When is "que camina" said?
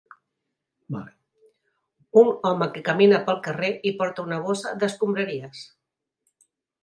2.77-3.19